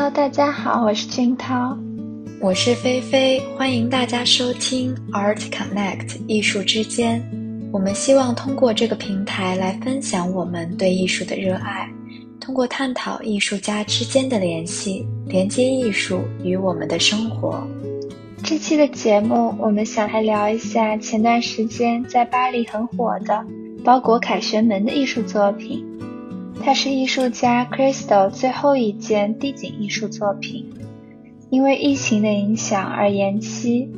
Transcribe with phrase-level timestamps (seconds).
[0.00, 1.76] Hello，大家好，我是俊涛，
[2.40, 7.20] 我是菲菲，欢迎大家收听 Art Connect 艺术之间。
[7.72, 11.90] 我们希望通过这个平台来分享我们对艺术的热爱，
[12.38, 17.66] 通过探讨艺术家之间的联系，连接艺术与我们的生活。
[18.44, 23.44] 这期的节目，我们想来聊一下前段时间在巴黎很火的
[23.82, 25.84] 包裹凯旋门的艺术作品。
[26.64, 30.66] 它是艺术家 Crystal 最后一件地景艺术作品，
[31.50, 33.90] 因为疫情的影响而延期。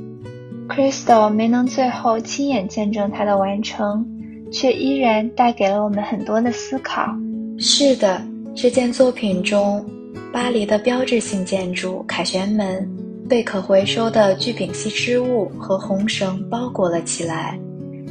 [0.68, 4.06] Crystal 没能最后亲眼见证它的完成，
[4.52, 7.12] 却依然带给了我们很多的思考。
[7.58, 8.22] 是的，
[8.54, 9.84] 这件作品中，
[10.32, 12.88] 巴黎的标志性建筑凯旋门
[13.28, 17.58] 被可回收的聚丙烯织物和红绳包裹了起来，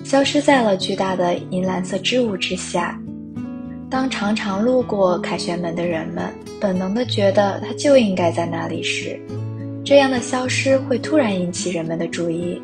[0.04, 2.99] 消失在了巨大的银蓝色织物之下。
[3.89, 9.20] 当常常路过凯旋门的人们本能地觉得它就应该在那里时，
[9.84, 12.62] 这样的消失会突然引起人们的注意，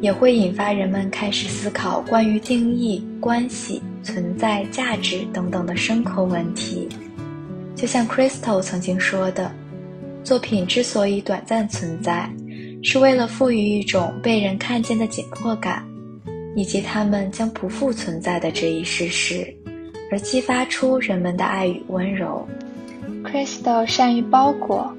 [0.00, 6.88] 也会引发人们开始思考关于定义、关系、存在、价值等等的深刻问题。
[7.74, 9.50] 就像 Crystal 曾经说的，
[10.22, 12.30] 作品之所以短暂存在，
[12.84, 15.84] 是为了赋予一种被人看见的紧迫感，
[16.54, 19.52] 以及他们将不复存在的这一事实。
[20.10, 22.46] 而激发出人们的爱与温柔。
[23.24, 24.94] Crystal 善于包裹，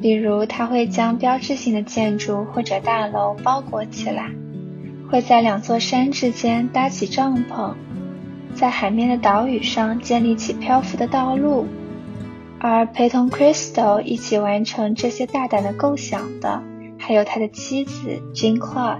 [0.00, 4.30] 比如他会将标志性的建筑或者大楼包裹起来，
[5.10, 7.74] 会在两座山之间搭起帐篷，
[8.54, 11.66] 在海面的岛屿上建立起漂浮的道路。
[12.60, 16.62] 而陪同 Crystal 一起完成这些大胆的构想的，
[16.98, 18.98] 还有他的妻子 Jean Claude。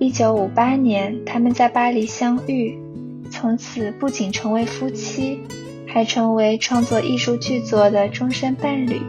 [0.00, 2.78] 一九五八年，他们在巴黎相遇。
[3.40, 5.40] 从此不仅成为夫妻，
[5.86, 9.00] 还成为创作艺术剧作的终身伴侣。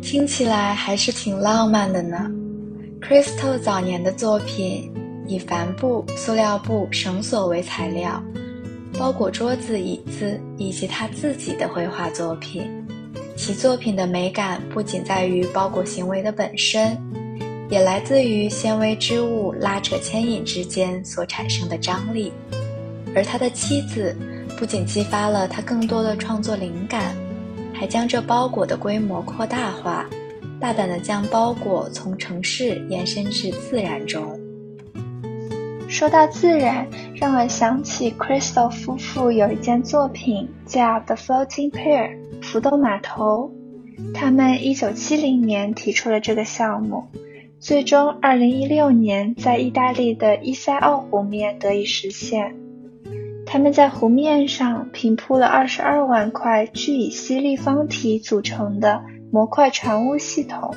[0.00, 2.30] 听起来还是挺浪漫的呢。
[3.00, 4.92] Crystal 早年的作品
[5.26, 8.22] 以帆布、塑料布、绳索为材料，
[8.96, 12.62] 包裹桌子、椅子以及他自己的绘画作品。
[13.36, 16.96] 其作品的美感不仅在于包裹行为的本身，
[17.68, 22.32] 也来自于纤维织物拉扯牵引之间所产生的张力。
[23.14, 24.16] 而他的妻子
[24.58, 27.14] 不仅激发了他更多的创作灵感，
[27.72, 30.06] 还将这包裹的规模扩大化，
[30.60, 34.40] 大胆地将包裹从城市延伸至自然中。
[35.88, 43.52] 说到自然，让我想起 Crystal 夫妇有一件作品叫《The Floating Pier》浮动码头。
[44.12, 47.04] 他们1970年提出了这个项目，
[47.60, 52.56] 最终2016年在意大利的伊塞奥湖面得以实现。
[53.54, 60.74] 他们在湖面上平铺了二十二万块聚乙烯立方体组成的模块船坞系统，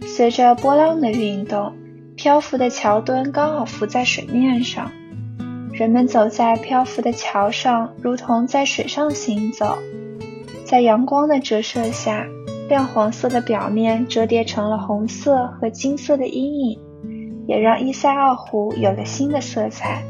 [0.00, 1.72] 随着波浪的运动，
[2.16, 4.90] 漂浮的桥墩刚好浮在水面上，
[5.72, 9.78] 人们走在漂浮的桥上，如同在水上行走。
[10.64, 12.26] 在阳光的折射下，
[12.68, 16.80] 亮黄色的表面折叠成了红色和金色的阴影，
[17.46, 20.02] 也让伊塞奥湖有了新的色彩。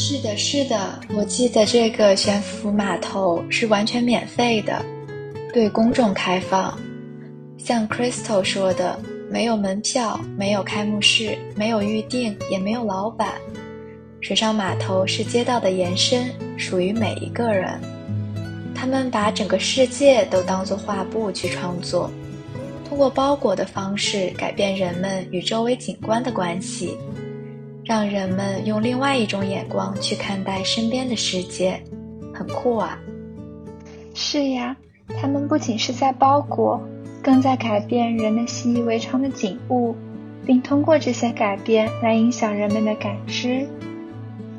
[0.00, 4.80] 是的，是的，我记得这个悬浮码头是完全免费的，
[5.52, 6.78] 对公众开放。
[7.58, 8.96] 像 Crystal 说的，
[9.28, 13.32] 没有门票，没有开幕式，没有预定，也没有老板。
[14.20, 17.80] 水上码头是街道的延伸，属于每一个人。
[18.76, 22.08] 他们把整个世界都当作画布去创作，
[22.88, 26.96] 通过包裹的方式改变人们与周围景观的关系。
[27.88, 31.82] 让人们用另外一种眼光去看待身边的世界，
[32.34, 32.98] 很酷啊！
[34.14, 34.76] 是呀，
[35.18, 36.86] 他们不仅是在包裹，
[37.22, 39.96] 更在改变人们习以为常的景物，
[40.44, 43.66] 并通过这些改变来影响人们的感知。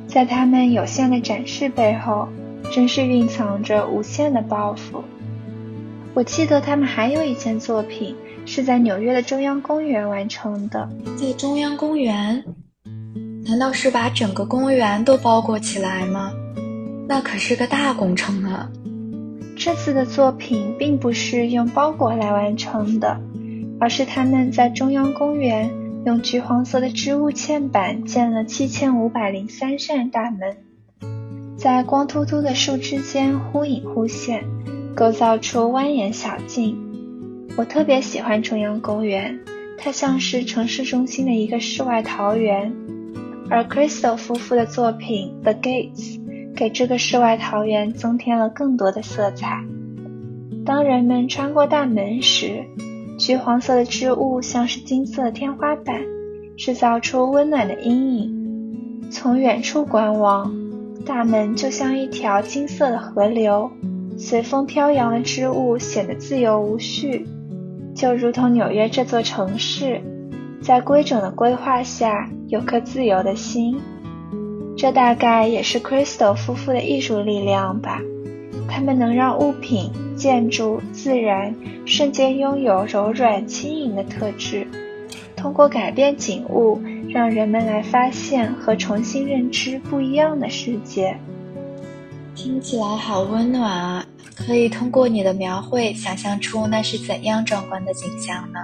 [0.07, 2.27] 在他们有限的展示背后，
[2.71, 5.03] 真是蕴藏着无限的抱负。
[6.15, 8.15] 我记得他们还有一件作品
[8.47, 12.43] 是在纽约的中央公园完成的，在中央公园。
[13.49, 16.31] 难道是把整个公园都包裹起来吗？
[17.07, 18.69] 那可是个大工程啊！
[19.57, 23.19] 这次的作品并不是用包裹来完成的，
[23.79, 25.71] 而是他们在中央公园
[26.05, 30.57] 用橘黄色的织物嵌板建了七千五百零三扇大门，
[31.57, 34.43] 在光秃秃的树枝间忽隐忽现，
[34.95, 36.77] 构造出蜿蜒小径。
[37.57, 39.39] 我特别喜欢中央公园，
[39.79, 42.71] 它像是城市中心的一个世外桃源。
[43.49, 46.17] 而 Crystal 夫妇的作品《The Gates》
[46.55, 49.63] 给这个世外桃源增添了更多的色彩。
[50.65, 52.63] 当人们穿过大门时，
[53.17, 56.01] 橘黄色的织物像是金色的天花板，
[56.57, 59.09] 制造出温暖的阴影。
[59.09, 60.53] 从远处观望，
[61.03, 63.71] 大门就像一条金色的河流，
[64.15, 67.25] 随风飘扬的织物显得自由无序，
[67.95, 70.01] 就如同纽约这座城市，
[70.61, 73.79] 在规整的规划下有颗自由的心。
[74.77, 78.01] 这大概也是 Crystal 夫妇的艺术力量吧。
[78.69, 81.53] 他们能让物品、建筑、自然
[81.85, 84.67] 瞬间拥有柔软、轻盈的特质，
[85.35, 86.79] 通过改变景物，
[87.09, 91.17] 让人们来发现和重新认知不一样的世界。
[92.35, 94.05] 听起来好温暖啊！
[94.37, 98.59] 可以通过你的描绘想象出那是怎样壮观的景象呢？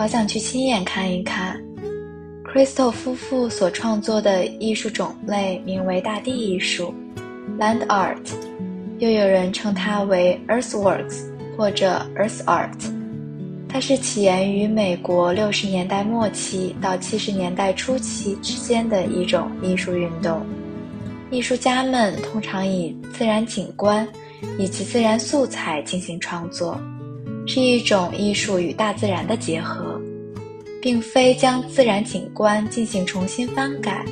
[0.00, 1.62] 好想去亲眼看一看。
[2.42, 6.94] Crystal 夫妇所创作的艺术种类名为大地艺术
[7.58, 8.16] （Land Art）。
[8.98, 11.24] 又有人称它为 Earthworks
[11.54, 12.90] 或者 Earth Art，
[13.68, 20.40] 它是起源于美国六十年代末期到七十年代初期之间的一种艺术运动。
[21.30, 24.08] 艺术家们通常以自然景观
[24.58, 26.80] 以及自然素材进行创作，
[27.46, 29.89] 是一种艺术与大自然的结合，
[30.80, 34.04] 并非将自然景观进行重新翻改，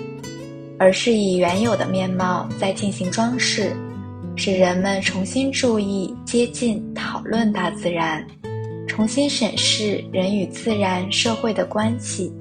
[0.79, 3.73] 而是以原有的面貌再进行装饰。
[4.37, 8.25] 使人们重新注意、接近、讨论大自然，
[8.87, 12.33] 重新审视人与自然、社会的关系。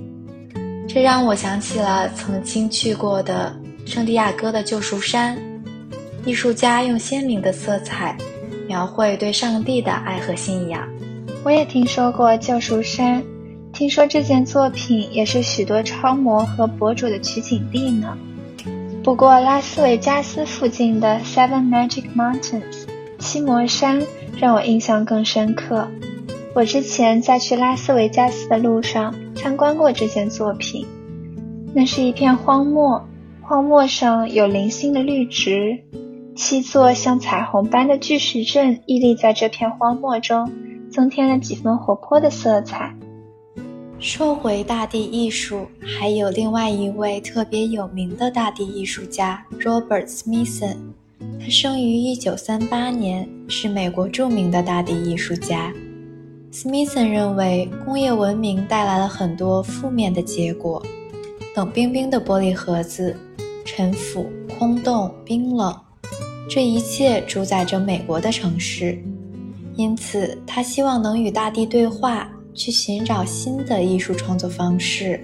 [0.88, 5.36] 这让我想起了曾经去过的圣地亚哥的救赎山。
[6.24, 8.16] 艺术家用鲜明的色彩
[8.68, 10.88] 描绘对上帝的爱和信仰。
[11.44, 13.24] 我也听说过救赎山，
[13.78, 18.18] 听说这件作品也是许多超模和博主的取景地呢。
[19.04, 22.88] 不过，拉斯维加斯附近的 Seven Magic Mountains
[23.20, 24.02] 七魔山
[24.36, 25.88] 让我印象更深刻。
[26.56, 30.88] 我之前在去拉斯维加斯的路上参观过这件作品。
[31.76, 33.08] 那是一片荒漠，
[33.44, 35.84] 荒漠上有零星的绿植，
[36.36, 40.52] 七座像彩虹般的巨石阵屹立在这片荒漠中，
[40.90, 42.96] 增添了几分活泼的色彩。
[44.00, 50.76] 说回大地艺术，还有另外一位特别有名的大地艺术家 Robert Smithson。
[51.40, 55.74] 他生于1938年，是美国著名的大地艺术家。
[56.54, 60.86] Smithson 认为，工业文明带来了很多负面的结果：
[61.56, 63.18] 冷冰冰的玻璃盒子、
[63.66, 64.30] 陈腐、
[64.60, 65.76] 空洞、冰冷，
[66.48, 69.04] 这一切主宰着美国的城市。
[69.76, 72.30] 因此，他希望能与大地对话。
[72.58, 75.20] 去寻找新的艺术创作方式。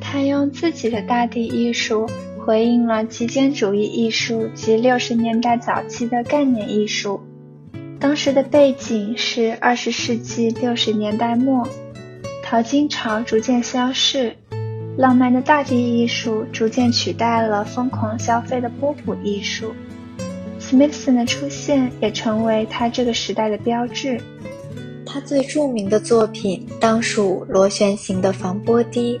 [0.00, 2.08] 他用自己的大地艺术
[2.38, 7.20] 回应了极简主义艺术及六十年代早期的概念艺术。
[8.00, 11.68] 当时的背景是二十世纪六十年代末，
[12.44, 14.36] 淘金潮逐渐消逝，
[14.96, 19.74] 浪漫的大地艺术逐渐取代了疯狂消费的波普艺术。
[20.60, 24.20] Smithson 的出现也成为他这个时代的标志。
[25.08, 29.18] 他最著名的作品当属螺旋形的防波堤。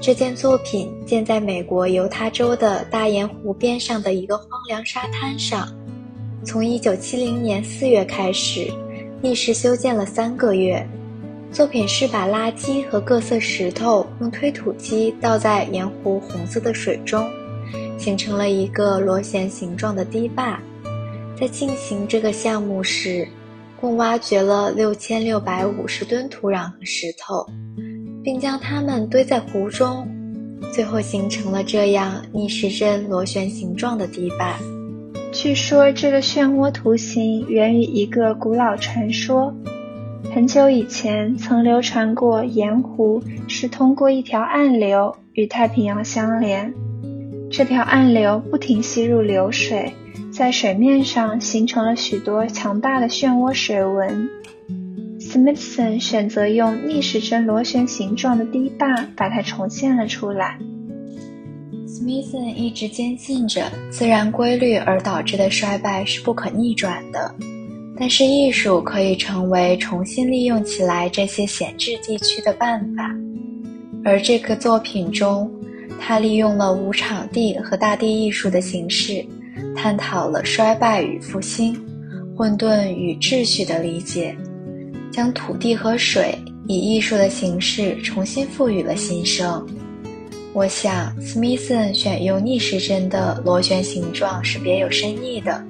[0.00, 5.68] 这件作品建在美国犹他州的大盐湖边上的一个荒凉沙滩上。
[6.44, 8.72] 从1970年4月开始，
[9.20, 10.86] 历时修建了三个月。
[11.50, 17.26] 作品是把垃圾和各色石头用推土机倒在盐湖红色的水中，
[17.98, 20.60] 形成了一个螺旋形状的堤坝。
[21.40, 23.26] 在进行这个项目时，
[23.80, 27.46] 共挖掘了六千六百五十吨土壤和石头，
[28.24, 30.06] 并将它们堆在湖中，
[30.72, 34.56] 最后形成了这样逆时针螺旋形状的堤坝。
[35.30, 39.54] 据说这个漩涡图形源于一个古老传说：
[40.34, 46.74] 很久以前，曾流传过盐湖是通过一条暗流与太平洋相连，
[47.58, 49.92] 这条暗流不停吸入流水。
[50.30, 54.30] 在水面上形成了许多强大的漩涡水纹。
[55.18, 60.56] Smithson 选择用逆时针螺旋形状的堤坝把它重现了出来。
[61.88, 67.34] Smithson 一直坚信着自然规律而导致的衰败是不可逆转的，
[67.98, 73.12] 但是艺术可以成为重新利用起来这些闲置地区的办法。
[74.04, 75.50] 而这个作品中，
[76.00, 79.24] 他利用了无场地和大地艺术的形式。
[79.76, 81.74] 探讨了衰败与复兴、
[82.36, 84.36] 混沌与秩序的理解，
[85.10, 86.36] 将土地和水
[86.66, 89.64] 以艺术的形式重新赋予了新生。
[90.52, 95.64] 我想，Smithson 选用逆时针的螺旋形状是别有深意的。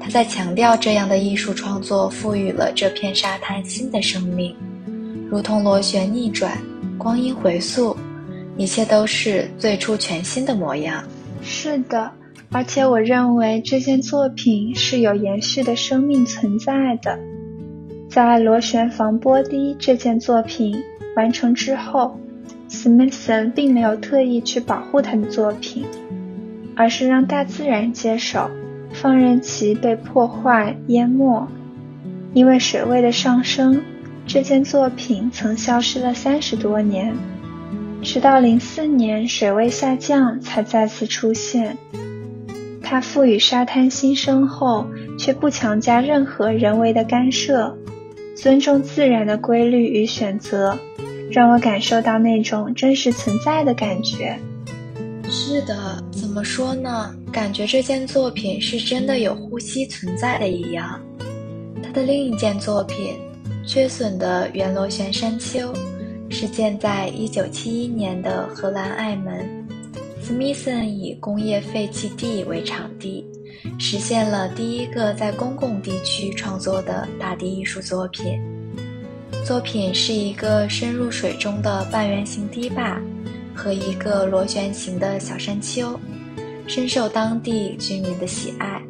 [0.00, 4.56] 他他在强调这样的艺术创作赋予了这片沙滩新的生命，
[5.30, 6.56] 如同螺旋逆转、
[6.96, 7.94] 光阴回溯，
[8.58, 11.02] 一切都是最初全新的模样。
[11.40, 12.10] 是的，
[12.50, 17.18] 而且我认为这件作品是有延续的生命存在的。
[18.10, 20.82] 在螺旋防波堤这件作品
[21.14, 22.18] 完成之后
[22.68, 25.86] ，Smithson 并没有特意去保护他的作品，
[26.74, 28.50] 而是让大自然接手。
[28.90, 31.46] 放任其被破坏淹没，
[32.32, 33.82] 因为水位的上升，
[34.26, 37.14] 这件作品曾消失了三十多年，
[38.02, 41.76] 直到零四年水位下降才再次出现。
[42.82, 44.86] 它赋予沙滩新生后，
[45.18, 47.76] 却不强加任何人为的干涉，
[48.34, 50.78] 尊重自然的规律与选择，
[51.30, 54.38] 让我感受到那种真实存在的感觉。
[55.28, 57.14] 是的，怎么说呢？
[57.30, 60.98] 感觉这件作品是真的有呼吸存在的一样。
[61.82, 63.16] 他的另一件作品
[63.68, 65.70] 《缺损的圆螺旋山丘》
[66.30, 69.66] 是建在1971年的荷兰艾门。
[70.22, 73.24] 斯密森以工业废弃地为场地，
[73.78, 78.38] 实现了第一个在公共地区创作的大地艺术作品。
[79.44, 83.00] 作品是一个深入水中的半圆形堤坝。
[83.60, 85.98] 和一个螺旋形的小山丘，
[86.68, 88.80] 深受当地居民的喜爱。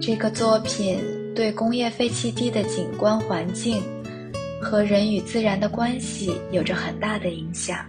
[0.00, 1.00] 这个作品
[1.34, 3.82] 对工业废弃地的景观环境
[4.60, 7.84] 和人与自然的关系有着很大的影响。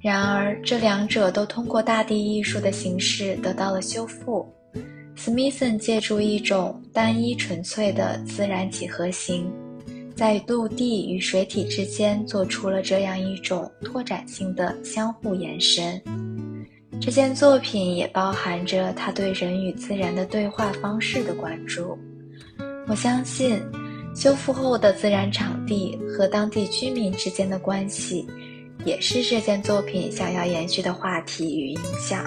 [0.00, 4.46] 然而，这两者都通过大地艺术的形式得到了修复。
[5.16, 9.50] 斯密森借助一种单一纯粹的自然几何形。
[10.14, 16.00] 在陆地与水体之间做出了这样一种拓展性的相互延伸。
[17.00, 21.98] 这件作品也包含着他对人与自然的对话方式的关注。
[22.86, 23.60] 我相信，
[24.16, 28.26] 修复后的自然场地和当地居民之间的关系，
[28.86, 32.24] 也是这件作品想要延续的话题与影响。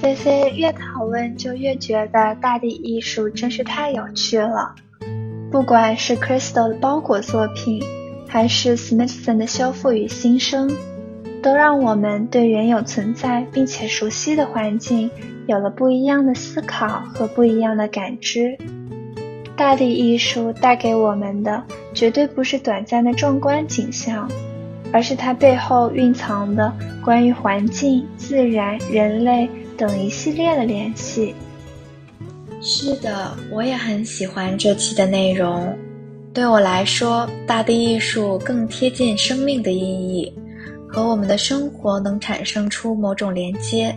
[0.00, 4.72] 菲菲越讨论，就越觉得大地艺术真是太有趣了。
[5.50, 7.82] 不管是 Crystal 的包裹作品，
[8.28, 10.70] 还是 Smithson 的修复与新生，
[11.42, 15.10] 都让我们对原有存在并且熟悉的环境
[15.48, 18.56] 有了不一样的思考和不一样的感知。
[19.56, 21.62] 大地艺术带给我们的
[21.94, 24.30] 绝对不是短暂的壮观景象，
[24.92, 26.70] 而是它背后蕴藏的
[27.02, 31.34] 关于环境、自然、人类等一系列的联系。
[32.60, 35.74] 是的，我也很喜欢这期的内容。
[36.34, 40.30] 对我来说，大地艺术更贴近生命的意义，
[40.86, 43.96] 和我们的生活能产生出某种连接。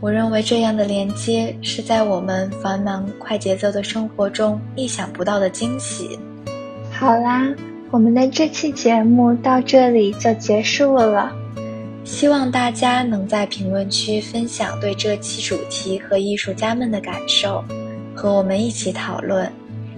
[0.00, 6.18] 我认为这样的连接是在我们繁忙快节奏的生活中意想不到的惊喜。
[6.92, 7.52] 好啦，
[7.90, 11.32] 我们的这期节目到这里就结束了。
[12.04, 17.62] 希望大家能在评论区分享对这期主题和艺术家们的感受。
[18.14, 19.52] 和我们一起讨论，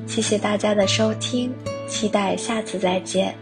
[0.06, 1.52] 谢谢大家的收听，
[1.86, 3.34] 期待下次再见。